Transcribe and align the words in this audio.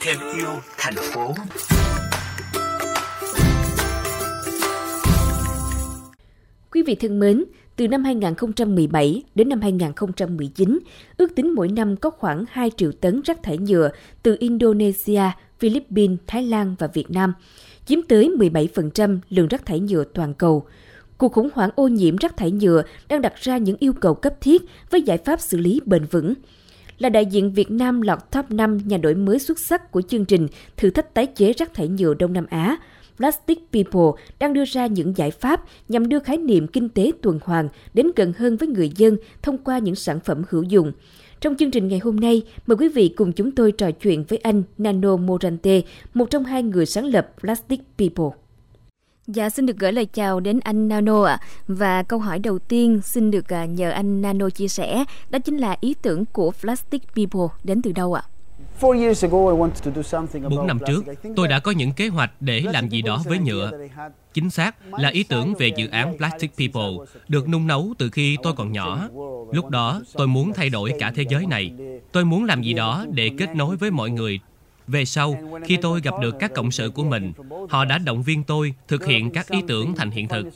Thêm 0.00 0.16
yêu 0.36 0.48
thành 0.78 0.94
phố. 0.94 1.34
Quý 6.70 6.82
vị 6.82 6.94
thân 6.94 7.20
mến, 7.20 7.44
từ 7.76 7.88
năm 7.88 8.04
2017 8.04 9.22
đến 9.34 9.48
năm 9.48 9.60
2019, 9.60 10.78
ước 11.16 11.34
tính 11.34 11.54
mỗi 11.54 11.68
năm 11.68 11.96
có 11.96 12.10
khoảng 12.10 12.44
2 12.50 12.70
triệu 12.76 12.92
tấn 12.92 13.22
rác 13.24 13.42
thải 13.42 13.58
nhựa 13.58 13.90
từ 14.22 14.36
Indonesia, 14.40 15.22
Philippines, 15.58 16.18
Thái 16.26 16.42
Lan 16.42 16.74
và 16.78 16.86
Việt 16.86 17.10
Nam, 17.10 17.32
chiếm 17.86 18.02
tới 18.02 18.30
17% 18.38 19.18
lượng 19.30 19.48
rác 19.48 19.66
thải 19.66 19.80
nhựa 19.80 20.04
toàn 20.04 20.34
cầu. 20.34 20.66
Cuộc 21.20 21.32
khủng 21.32 21.48
hoảng 21.54 21.70
ô 21.74 21.88
nhiễm 21.88 22.16
rác 22.16 22.36
thải 22.36 22.50
nhựa 22.50 22.82
đang 23.08 23.22
đặt 23.22 23.36
ra 23.36 23.56
những 23.56 23.76
yêu 23.80 23.92
cầu 23.92 24.14
cấp 24.14 24.40
thiết 24.40 24.62
với 24.90 25.02
giải 25.02 25.18
pháp 25.18 25.40
xử 25.40 25.58
lý 25.58 25.80
bền 25.86 26.04
vững. 26.10 26.34
Là 26.98 27.08
đại 27.08 27.26
diện 27.26 27.52
Việt 27.52 27.70
Nam 27.70 28.00
lọt 28.00 28.18
top 28.30 28.50
5 28.50 28.78
nhà 28.84 28.96
đổi 28.96 29.14
mới 29.14 29.38
xuất 29.38 29.58
sắc 29.58 29.92
của 29.92 30.02
chương 30.02 30.24
trình 30.24 30.48
thử 30.76 30.90
thách 30.90 31.14
tái 31.14 31.26
chế 31.26 31.52
rác 31.52 31.74
thải 31.74 31.88
nhựa 31.88 32.14
Đông 32.14 32.32
Nam 32.32 32.46
Á, 32.50 32.76
Plastic 33.16 33.58
People 33.72 34.22
đang 34.38 34.52
đưa 34.52 34.64
ra 34.64 34.86
những 34.86 35.16
giải 35.16 35.30
pháp 35.30 35.64
nhằm 35.88 36.08
đưa 36.08 36.18
khái 36.18 36.36
niệm 36.36 36.66
kinh 36.66 36.88
tế 36.88 37.12
tuần 37.22 37.38
hoàn 37.44 37.68
đến 37.94 38.10
gần 38.16 38.32
hơn 38.38 38.56
với 38.56 38.68
người 38.68 38.92
dân 38.96 39.16
thông 39.42 39.58
qua 39.58 39.78
những 39.78 39.94
sản 39.94 40.20
phẩm 40.20 40.42
hữu 40.50 40.62
dụng. 40.62 40.92
Trong 41.40 41.56
chương 41.56 41.70
trình 41.70 41.88
ngày 41.88 41.98
hôm 41.98 42.16
nay, 42.16 42.42
mời 42.66 42.76
quý 42.76 42.88
vị 42.88 43.08
cùng 43.16 43.32
chúng 43.32 43.50
tôi 43.50 43.72
trò 43.72 43.90
chuyện 43.90 44.24
với 44.28 44.38
anh 44.38 44.62
Nano 44.78 45.16
Morante, 45.16 45.80
một 46.14 46.30
trong 46.30 46.44
hai 46.44 46.62
người 46.62 46.86
sáng 46.86 47.04
lập 47.04 47.30
Plastic 47.40 47.80
People. 47.98 48.49
Dạ, 49.32 49.50
xin 49.50 49.66
được 49.66 49.78
gửi 49.78 49.92
lời 49.92 50.06
chào 50.06 50.40
đến 50.40 50.60
anh 50.60 50.88
Nano 50.88 51.24
ạ. 51.24 51.38
À. 51.40 51.46
Và 51.68 52.02
câu 52.02 52.18
hỏi 52.18 52.38
đầu 52.38 52.58
tiên 52.58 53.00
xin 53.04 53.30
được 53.30 53.52
à, 53.52 53.64
nhờ 53.64 53.90
anh 53.90 54.22
Nano 54.22 54.50
chia 54.50 54.68
sẻ, 54.68 55.04
đó 55.30 55.38
chính 55.38 55.58
là 55.58 55.76
ý 55.80 55.94
tưởng 56.02 56.24
của 56.24 56.52
Plastic 56.60 57.02
People 57.14 57.56
đến 57.64 57.82
từ 57.82 57.92
đâu 57.92 58.14
ạ? 58.14 58.22
À? 58.24 58.28
Bốn 60.50 60.66
năm 60.66 60.78
trước, 60.86 61.04
tôi 61.36 61.48
đã 61.48 61.58
có 61.60 61.70
những 61.70 61.92
kế 61.92 62.08
hoạch 62.08 62.30
để 62.40 62.64
làm 62.72 62.88
gì 62.88 63.02
đó 63.02 63.22
với 63.26 63.38
nhựa. 63.38 63.70
Chính 64.34 64.50
xác 64.50 64.76
là 64.98 65.08
ý 65.08 65.22
tưởng 65.22 65.54
về 65.54 65.70
dự 65.76 65.88
án 65.88 66.16
Plastic 66.16 66.56
People 66.56 67.06
được 67.28 67.48
nung 67.48 67.66
nấu 67.66 67.94
từ 67.98 68.10
khi 68.10 68.36
tôi 68.42 68.52
còn 68.56 68.72
nhỏ. 68.72 69.08
Lúc 69.52 69.70
đó, 69.70 70.00
tôi 70.14 70.26
muốn 70.26 70.52
thay 70.52 70.70
đổi 70.70 70.92
cả 70.98 71.12
thế 71.14 71.24
giới 71.28 71.46
này. 71.46 71.72
Tôi 72.12 72.24
muốn 72.24 72.44
làm 72.44 72.62
gì 72.62 72.72
đó 72.72 73.04
để 73.10 73.30
kết 73.38 73.56
nối 73.56 73.76
với 73.76 73.90
mọi 73.90 74.10
người 74.10 74.40
về 74.90 75.04
sau, 75.04 75.36
khi 75.64 75.76
tôi 75.82 76.00
gặp 76.00 76.14
được 76.20 76.36
các 76.38 76.54
cộng 76.54 76.70
sự 76.70 76.90
của 76.90 77.04
mình, 77.04 77.32
họ 77.68 77.84
đã 77.84 77.98
động 77.98 78.22
viên 78.22 78.42
tôi 78.42 78.74
thực 78.88 79.06
hiện 79.06 79.30
các 79.30 79.48
ý 79.48 79.58
tưởng 79.68 79.94
thành 79.94 80.10
hiện 80.10 80.28
thực. 80.28 80.46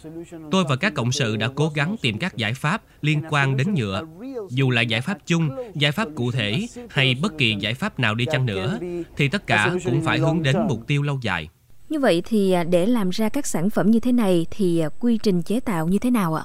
Tôi 0.50 0.64
và 0.68 0.76
các 0.76 0.94
cộng 0.94 1.12
sự 1.12 1.36
đã 1.36 1.48
cố 1.54 1.72
gắng 1.74 1.96
tìm 2.02 2.18
các 2.18 2.36
giải 2.36 2.54
pháp 2.54 2.82
liên 3.02 3.22
quan 3.30 3.56
đến 3.56 3.74
nhựa. 3.74 4.02
Dù 4.50 4.70
là 4.70 4.80
giải 4.80 5.00
pháp 5.00 5.18
chung, 5.26 5.50
giải 5.74 5.92
pháp 5.92 6.08
cụ 6.14 6.30
thể 6.30 6.66
hay 6.90 7.16
bất 7.22 7.38
kỳ 7.38 7.56
giải 7.60 7.74
pháp 7.74 7.98
nào 7.98 8.14
đi 8.14 8.26
chăng 8.32 8.46
nữa, 8.46 8.78
thì 9.16 9.28
tất 9.28 9.46
cả 9.46 9.74
cũng 9.84 10.02
phải 10.02 10.18
hướng 10.18 10.42
đến 10.42 10.56
mục 10.68 10.86
tiêu 10.86 11.02
lâu 11.02 11.18
dài. 11.22 11.48
Như 11.88 12.00
vậy 12.00 12.22
thì 12.24 12.52
à, 12.52 12.64
để 12.64 12.86
làm 12.86 13.10
ra 13.10 13.28
các 13.28 13.46
sản 13.46 13.70
phẩm 13.70 13.90
như 13.90 14.00
thế 14.00 14.12
này 14.12 14.46
thì 14.50 14.78
à, 14.78 14.88
quy 15.00 15.18
trình 15.22 15.42
chế 15.42 15.60
tạo 15.60 15.88
như 15.88 15.98
thế 15.98 16.10
nào 16.10 16.34
ạ? 16.34 16.44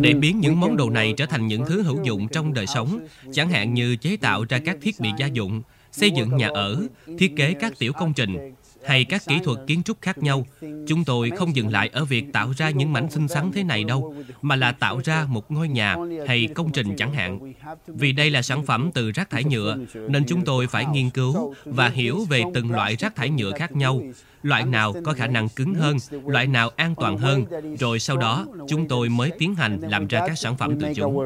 Để 0.00 0.14
biến 0.14 0.40
những 0.40 0.60
món 0.60 0.76
đồ 0.76 0.90
này 0.90 1.14
trở 1.16 1.26
thành 1.26 1.46
những 1.46 1.64
thứ 1.66 1.82
hữu 1.82 2.02
dụng 2.02 2.28
trong 2.28 2.54
đời 2.54 2.66
sống, 2.66 3.00
chẳng 3.32 3.50
hạn 3.50 3.74
như 3.74 3.96
chế 3.96 4.16
tạo 4.16 4.44
ra 4.48 4.58
các 4.64 4.76
thiết 4.82 5.00
bị 5.00 5.08
gia 5.18 5.26
dụng, 5.26 5.62
xây 5.92 6.10
dựng 6.10 6.36
nhà 6.36 6.48
ở, 6.48 6.86
thiết 7.18 7.36
kế 7.36 7.52
các 7.52 7.78
tiểu 7.78 7.92
công 7.92 8.12
trình, 8.12 8.54
hay 8.84 9.04
các 9.04 9.22
kỹ 9.26 9.38
thuật 9.44 9.58
kiến 9.66 9.82
trúc 9.82 9.96
khác 10.02 10.18
nhau, 10.18 10.46
chúng 10.86 11.04
tôi 11.04 11.30
không 11.30 11.56
dừng 11.56 11.68
lại 11.68 11.90
ở 11.92 12.04
việc 12.04 12.32
tạo 12.32 12.52
ra 12.56 12.70
những 12.70 12.92
mảnh 12.92 13.10
xinh 13.10 13.28
xắn 13.28 13.52
thế 13.52 13.64
này 13.64 13.84
đâu, 13.84 14.14
mà 14.42 14.56
là 14.56 14.72
tạo 14.72 15.00
ra 15.04 15.26
một 15.28 15.50
ngôi 15.50 15.68
nhà 15.68 15.96
hay 16.26 16.48
công 16.54 16.72
trình 16.72 16.96
chẳng 16.96 17.12
hạn. 17.12 17.52
Vì 17.86 18.12
đây 18.12 18.30
là 18.30 18.42
sản 18.42 18.66
phẩm 18.66 18.90
từ 18.94 19.10
rác 19.10 19.30
thải 19.30 19.44
nhựa, 19.44 19.76
nên 20.08 20.24
chúng 20.26 20.44
tôi 20.44 20.66
phải 20.66 20.86
nghiên 20.86 21.10
cứu 21.10 21.54
và 21.64 21.88
hiểu 21.88 22.24
về 22.30 22.42
từng 22.54 22.70
loại 22.70 22.96
rác 22.96 23.16
thải 23.16 23.30
nhựa 23.30 23.52
khác 23.58 23.76
nhau, 23.76 24.02
loại 24.42 24.64
nào 24.64 24.94
có 25.04 25.12
khả 25.12 25.26
năng 25.26 25.48
cứng 25.48 25.74
hơn, 25.74 25.96
loại 26.26 26.46
nào 26.46 26.70
an 26.76 26.94
toàn 26.94 27.18
hơn, 27.18 27.44
rồi 27.78 27.98
sau 27.98 28.16
đó 28.16 28.46
chúng 28.68 28.88
tôi 28.88 29.08
mới 29.08 29.30
tiến 29.38 29.54
hành 29.54 29.78
làm 29.80 30.06
ra 30.06 30.20
các 30.26 30.38
sản 30.38 30.56
phẩm 30.56 30.80
từ 30.80 30.92
chúng. 30.94 31.18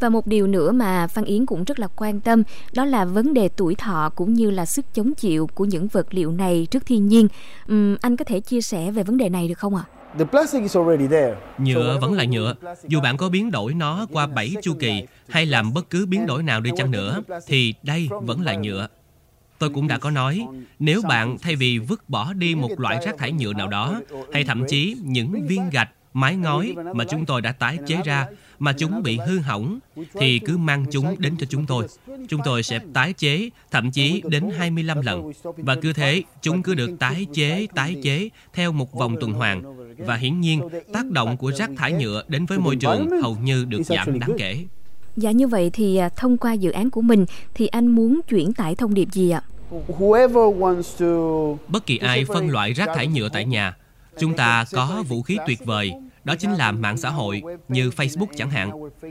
Và 0.00 0.08
một 0.08 0.26
điều 0.26 0.46
nữa 0.46 0.72
mà 0.72 1.06
Phan 1.06 1.24
Yến 1.24 1.46
cũng 1.46 1.64
rất 1.64 1.78
là 1.78 1.86
quan 1.96 2.20
tâm 2.20 2.42
đó 2.72 2.84
là 2.84 3.04
vấn 3.04 3.34
đề 3.34 3.48
tuổi 3.48 3.74
thọ 3.74 4.10
cũng 4.14 4.34
như 4.34 4.50
là 4.50 4.66
sức 4.66 4.84
chống 4.94 5.14
chịu 5.14 5.46
của 5.54 5.64
những 5.64 5.88
vật 5.88 6.14
liệu 6.14 6.32
này 6.32 6.66
trước 6.70 6.86
thiên 6.86 7.08
nhiên. 7.08 7.28
Uhm, 7.72 7.96
anh 8.00 8.16
có 8.16 8.24
thể 8.24 8.40
chia 8.40 8.60
sẻ 8.60 8.90
về 8.90 9.02
vấn 9.02 9.16
đề 9.16 9.28
này 9.28 9.48
được 9.48 9.58
không 9.58 9.76
ạ? 9.76 9.84
Nhựa 11.58 11.98
vẫn 12.00 12.12
là 12.12 12.24
nhựa. 12.24 12.54
Dù 12.88 13.00
bạn 13.00 13.16
có 13.16 13.28
biến 13.28 13.50
đổi 13.50 13.74
nó 13.74 14.06
qua 14.12 14.26
7 14.26 14.54
chu 14.62 14.74
kỳ 14.80 15.02
hay 15.28 15.46
làm 15.46 15.74
bất 15.74 15.90
cứ 15.90 16.06
biến 16.06 16.26
đổi 16.26 16.42
nào 16.42 16.60
đi 16.60 16.70
chăng 16.76 16.90
nữa, 16.90 17.22
thì 17.46 17.74
đây 17.82 18.08
vẫn 18.22 18.40
là 18.40 18.54
nhựa. 18.54 18.88
Tôi 19.58 19.70
cũng 19.70 19.88
đã 19.88 19.98
có 19.98 20.10
nói, 20.10 20.46
nếu 20.78 21.02
bạn 21.02 21.36
thay 21.42 21.56
vì 21.56 21.78
vứt 21.78 22.08
bỏ 22.08 22.32
đi 22.32 22.54
một 22.54 22.80
loại 22.80 23.00
rác 23.06 23.18
thải 23.18 23.32
nhựa 23.32 23.52
nào 23.52 23.68
đó, 23.68 24.00
hay 24.32 24.44
thậm 24.44 24.64
chí 24.68 24.96
những 25.02 25.46
viên 25.46 25.70
gạch 25.70 25.90
mái 26.14 26.36
ngói 26.36 26.74
mà 26.94 27.04
chúng 27.04 27.26
tôi 27.26 27.42
đã 27.42 27.52
tái 27.52 27.78
chế 27.86 27.96
ra 28.04 28.26
mà 28.58 28.72
chúng 28.72 29.02
bị 29.02 29.18
hư 29.26 29.38
hỏng 29.38 29.78
thì 30.14 30.38
cứ 30.38 30.56
mang 30.56 30.84
chúng 30.90 31.16
đến 31.18 31.36
cho 31.38 31.46
chúng 31.50 31.66
tôi. 31.66 31.86
Chúng 32.28 32.40
tôi 32.44 32.62
sẽ 32.62 32.80
tái 32.92 33.12
chế 33.12 33.50
thậm 33.70 33.90
chí 33.90 34.22
đến 34.24 34.50
25 34.56 35.00
lần. 35.00 35.32
Và 35.56 35.74
cứ 35.74 35.92
thế, 35.92 36.22
chúng 36.42 36.62
cứ 36.62 36.74
được 36.74 36.90
tái 36.98 37.26
chế, 37.32 37.66
tái 37.74 37.96
chế 38.02 38.28
theo 38.52 38.72
một 38.72 38.92
vòng 38.92 39.16
tuần 39.20 39.32
hoàn. 39.32 39.62
Và 39.98 40.16
hiển 40.16 40.40
nhiên, 40.40 40.68
tác 40.92 41.10
động 41.10 41.36
của 41.36 41.52
rác 41.52 41.70
thải 41.76 41.92
nhựa 41.92 42.22
đến 42.28 42.46
với 42.46 42.58
môi 42.58 42.76
trường 42.76 43.08
hầu 43.22 43.36
như 43.42 43.64
được 43.64 43.82
giảm 43.82 44.18
đáng 44.18 44.32
kể. 44.38 44.64
Dạ 45.16 45.30
như 45.30 45.46
vậy 45.46 45.70
thì 45.72 45.96
à, 45.96 46.08
thông 46.08 46.36
qua 46.36 46.52
dự 46.52 46.70
án 46.70 46.90
của 46.90 47.02
mình 47.02 47.26
thì 47.54 47.66
anh 47.66 47.86
muốn 47.86 48.20
chuyển 48.28 48.52
tải 48.52 48.74
thông 48.74 48.94
điệp 48.94 49.08
gì 49.12 49.30
ạ? 49.30 49.42
Bất 51.68 51.86
kỳ 51.86 51.98
ai 51.98 52.24
phân 52.24 52.48
loại 52.48 52.72
rác 52.72 52.88
thải 52.94 53.06
nhựa 53.06 53.28
tại 53.28 53.44
nhà 53.44 53.74
Chúng 54.18 54.36
ta 54.36 54.64
có 54.72 55.04
vũ 55.08 55.22
khí 55.22 55.38
tuyệt 55.46 55.64
vời, 55.64 55.92
đó 56.24 56.34
chính 56.34 56.52
là 56.52 56.72
mạng 56.72 56.96
xã 56.96 57.10
hội 57.10 57.42
như 57.68 57.90
Facebook 57.90 58.26
chẳng 58.36 58.50
hạn. 58.50 58.70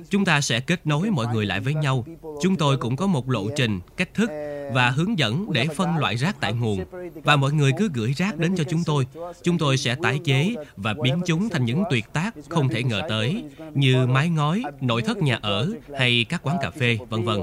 Chúng 0.10 0.26
ta 0.26 0.42
sẽ 0.42 0.60
kết 0.60 0.88
nối 0.88 1.10
mọi 1.10 1.28
người 1.34 1.46
lại 1.46 1.60
với 1.60 1.74
nhau. 1.74 2.06
Chúng 2.42 2.56
tôi 2.56 2.78
cũng 2.78 2.96
có 2.96 3.08
một 3.08 3.30
lộ 3.30 3.50
trình, 3.56 3.80
cách 3.98 4.14
thức 4.14 4.30
và 4.74 4.90
hướng 4.90 5.20
dẫn 5.20 5.54
để 5.54 5.68
phân 5.68 5.98
loại 5.98 6.16
rác 6.16 6.36
tại 6.40 6.54
nguồn. 6.54 6.86
Và 7.24 7.36
mọi 7.36 7.54
người 7.54 7.72
cứ 7.78 7.90
gửi 7.94 8.14
rác 8.14 8.38
đến 8.38 8.56
cho 8.56 8.64
chúng 8.64 8.84
tôi. 8.86 9.08
Chúng 9.44 9.58
tôi 9.58 9.78
sẽ 9.78 9.96
tái 9.96 10.20
chế 10.24 10.56
và 10.76 10.94
biến 11.04 11.22
chúng 11.26 11.50
thành 11.50 11.66
những 11.66 11.84
tuyệt 11.90 12.06
tác 12.14 12.36
không 12.50 12.70
thể 12.70 12.84
ngờ 12.84 13.02
tới, 13.10 13.44
như 13.74 14.08
mái 14.08 14.30
ngói, 14.30 14.64
nội 14.82 15.02
thất 15.02 15.18
nhà 15.18 15.40
ở 15.42 15.72
hay 16.00 16.26
các 16.30 16.44
quán 16.44 16.58
cà 16.62 16.72
phê, 16.72 16.98
vân 17.10 17.24
vân. 17.24 17.40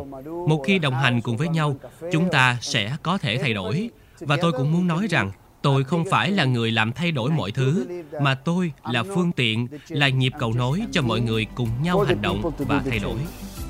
Một 0.48 0.62
khi 0.66 0.78
đồng 0.78 0.94
hành 0.94 1.20
cùng 1.20 1.36
với 1.36 1.48
nhau, 1.48 1.76
chúng 2.12 2.28
ta 2.32 2.58
sẽ 2.60 2.96
có 3.02 3.18
thể 3.18 3.38
thay 3.38 3.54
đổi. 3.54 3.90
Và 4.20 4.36
tôi 4.40 4.52
cũng 4.52 4.72
muốn 4.72 4.86
nói 4.86 5.06
rằng 5.10 5.30
Tôi 5.62 5.84
không 5.84 6.04
phải 6.10 6.30
là 6.30 6.44
người 6.44 6.70
làm 6.70 6.92
thay 6.92 7.12
đổi 7.12 7.30
mọi 7.30 7.52
thứ, 7.52 7.86
mà 8.22 8.34
tôi 8.34 8.72
là 8.92 9.02
phương 9.14 9.32
tiện, 9.32 9.68
là 9.88 10.08
nhịp 10.08 10.32
cầu 10.38 10.52
nối 10.52 10.82
cho 10.92 11.02
mọi 11.02 11.20
người 11.20 11.46
cùng 11.54 11.68
nhau 11.82 12.00
hành 12.00 12.22
động 12.22 12.50
và 12.58 12.82
thay 12.90 12.98
đổi. 12.98 13.16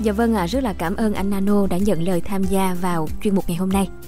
Dạ 0.01 0.11
vâng 0.11 0.35
ạ, 0.35 0.43
à, 0.43 0.47
rất 0.47 0.63
là 0.63 0.73
cảm 0.73 0.95
ơn 0.95 1.13
anh 1.13 1.29
Nano 1.29 1.67
đã 1.67 1.77
nhận 1.77 2.03
lời 2.03 2.21
tham 2.21 2.43
gia 2.43 2.73
vào 2.81 3.07
chuyên 3.23 3.35
mục 3.35 3.45
ngày 3.47 3.57
hôm 3.57 3.69
nay. 3.69 3.87